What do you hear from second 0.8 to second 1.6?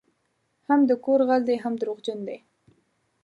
د کور غل دی